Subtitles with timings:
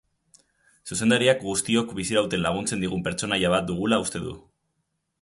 [0.93, 4.39] Zuzendariak guztiok bizirauten laguntzen digun pertsonaia bat dugula uste du.